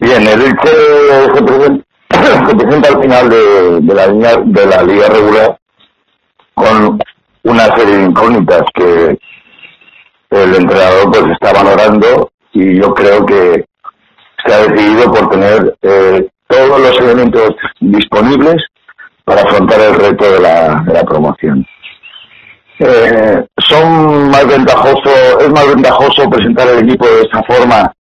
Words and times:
Bien, 0.00 0.22
el 0.22 0.40
Elche 0.42 1.34
se 1.34 1.42
presenta, 1.42 1.84
se 2.48 2.56
presenta 2.56 2.88
al 2.88 3.02
final 3.02 3.28
de, 3.28 3.80
de 3.80 3.94
la 3.94 4.06
línea, 4.08 4.36
de 4.44 4.66
la 4.66 4.82
liga 4.82 5.08
regular 5.08 5.58
con 6.54 6.98
una 7.44 7.64
serie 7.76 7.96
de 7.96 8.04
incógnitas 8.04 8.62
que 8.74 9.18
el 10.30 10.54
entrenador 10.54 11.10
pues 11.12 11.24
está 11.32 11.52
valorando 11.52 12.30
y 12.52 12.80
yo 12.80 12.92
creo 12.94 13.24
que 13.24 13.64
se 14.44 14.54
ha 14.54 14.58
decidido 14.66 15.12
por 15.12 15.28
tener 15.30 15.76
eh, 15.82 16.28
todos 16.48 16.80
los 16.80 16.98
elementos 17.00 17.50
disponibles 17.80 18.56
para 19.24 19.42
afrontar 19.42 19.80
el 19.80 19.94
reto 19.94 20.32
de 20.32 20.40
la, 20.40 20.82
de 20.86 20.92
la 20.92 21.04
promoción. 21.04 21.66
Eh, 22.78 23.44
son 23.58 24.30
más 24.30 24.46
ventajoso, 24.46 25.40
es 25.40 25.50
más 25.50 25.66
ventajoso 25.68 26.28
presentar 26.28 26.68
el 26.68 26.88
equipo 26.88 27.06
de 27.06 27.22
esa 27.22 27.42
forma 27.44 27.92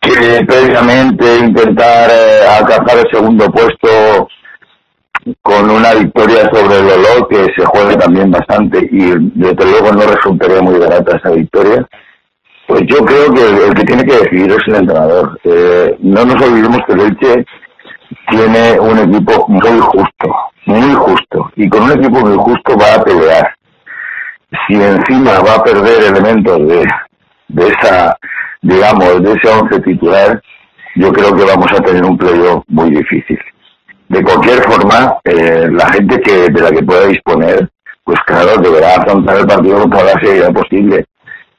que 0.00 0.44
previamente 0.46 1.38
intentar 1.38 2.10
eh, 2.10 2.46
alcanzar 2.58 2.98
el 2.98 3.10
segundo 3.12 3.50
puesto 3.50 4.28
con 5.42 5.70
una 5.70 5.94
victoria 5.94 6.48
sobre 6.52 6.78
el 6.78 6.86
dolor 6.86 7.28
que 7.28 7.46
se 7.54 7.64
juega 7.66 7.96
también 7.98 8.30
bastante 8.30 8.78
y 8.90 9.12
desde 9.34 9.64
luego 9.70 9.92
no 9.92 10.02
resultaría 10.02 10.62
muy 10.62 10.78
barata 10.78 11.16
esa 11.16 11.30
victoria. 11.30 11.86
Pues 12.66 12.82
yo 12.86 13.04
creo 13.04 13.32
que 13.32 13.66
el, 13.66 13.74
que 13.74 13.84
tiene 13.84 14.04
que 14.04 14.16
decidir 14.16 14.52
es 14.52 14.62
el 14.68 14.76
entrenador. 14.76 15.38
Eh, 15.44 15.96
no 16.00 16.24
nos 16.24 16.40
olvidemos 16.40 16.78
que 16.86 16.92
el 16.92 17.00
Elche 17.00 17.44
tiene 18.30 18.80
un 18.80 18.98
equipo 18.98 19.46
muy 19.48 19.78
justo, 19.80 20.34
muy 20.66 20.94
justo, 20.94 21.50
y 21.56 21.68
con 21.68 21.82
un 21.82 21.92
equipo 21.92 22.20
muy 22.20 22.36
justo 22.36 22.78
va 22.78 22.94
a 22.94 23.04
pelear. 23.04 23.54
Si 24.66 24.74
encima 24.74 25.40
va 25.40 25.56
a 25.56 25.62
perder 25.62 26.04
elementos 26.04 26.58
de, 26.66 26.86
de 27.48 27.68
esa, 27.68 28.16
digamos, 28.62 29.22
de 29.22 29.32
ese 29.32 29.48
once 29.48 29.80
titular, 29.80 30.40
yo 30.96 31.12
creo 31.12 31.34
que 31.34 31.44
vamos 31.44 31.70
a 31.72 31.82
tener 31.82 32.04
un 32.04 32.16
playoff 32.16 32.64
muy 32.68 32.90
difícil. 32.90 33.38
De 34.08 34.22
cualquier 34.22 34.62
forma, 34.62 35.16
eh, 35.24 35.68
la 35.70 35.88
gente 35.92 36.20
que 36.20 36.50
de 36.50 36.60
la 36.60 36.70
que 36.70 36.82
pueda 36.82 37.06
disponer, 37.06 37.68
pues 38.04 38.18
claro, 38.26 38.60
deberá 38.60 38.96
afrontar 38.96 39.38
el 39.38 39.46
partido 39.46 39.80
con 39.80 39.90
toda 39.90 40.04
la 40.04 40.20
seriedad 40.20 40.52
posible. 40.52 41.04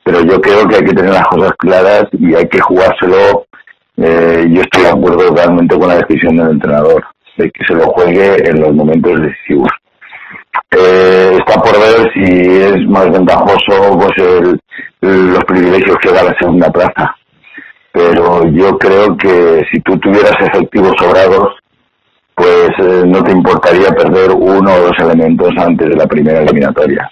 Pero 0.03 0.21
yo 0.21 0.41
creo 0.41 0.67
que 0.67 0.75
hay 0.75 0.83
que 0.83 0.93
tener 0.93 1.13
las 1.13 1.27
cosas 1.27 1.51
claras 1.57 2.05
y 2.11 2.35
hay 2.35 2.47
que 2.49 2.59
jugárselo. 2.59 3.45
Eh, 3.97 4.45
yo 4.49 4.61
estoy 4.61 4.83
de 4.83 4.89
acuerdo 4.89 5.27
totalmente 5.27 5.77
con 5.77 5.87
la 5.87 5.97
decisión 5.97 6.37
del 6.37 6.49
entrenador, 6.49 7.03
de 7.37 7.51
que 7.51 7.65
se 7.65 7.73
lo 7.73 7.85
juegue 7.87 8.49
en 8.49 8.59
los 8.59 8.73
momentos 8.73 9.21
decisivos. 9.21 9.69
Eh, 10.71 11.37
está 11.37 11.61
por 11.61 11.79
ver 11.79 12.11
si 12.13 12.61
es 12.61 12.87
más 12.87 13.09
ventajoso 13.11 13.97
pues 13.99 14.11
el, 14.17 14.59
los 15.01 15.43
privilegios 15.45 15.97
que 16.01 16.11
da 16.11 16.23
la 16.23 16.35
segunda 16.39 16.71
plaza. 16.71 17.15
Pero 17.91 18.47
yo 18.47 18.77
creo 18.77 19.17
que 19.17 19.63
si 19.71 19.81
tú 19.81 19.97
tuvieras 19.97 20.35
efectivos 20.39 20.93
sobrados, 20.97 21.55
pues 22.35 22.69
eh, 22.79 23.03
no 23.05 23.23
te 23.23 23.31
importaría 23.31 23.89
perder 23.89 24.31
uno 24.31 24.73
o 24.73 24.79
dos 24.79 24.99
elementos 24.99 25.49
antes 25.57 25.89
de 25.89 25.95
la 25.95 26.07
primera 26.07 26.41
eliminatoria. 26.41 27.09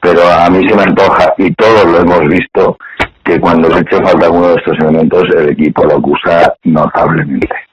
Pero 0.00 0.22
a 0.22 0.48
mí 0.50 0.66
se 0.68 0.74
me 0.74 0.82
antoja, 0.82 1.34
y 1.38 1.52
todos 1.54 1.84
lo 1.84 1.98
hemos 1.98 2.20
visto, 2.28 2.76
que 3.24 3.40
cuando 3.40 3.70
se 3.70 3.80
eche 3.80 4.02
falta 4.02 4.26
alguno 4.26 4.48
de 4.48 4.54
estos 4.54 4.78
elementos, 4.78 5.24
el 5.36 5.50
equipo 5.50 5.84
lo 5.84 5.96
acusa 5.96 6.54
notablemente. 6.64 7.65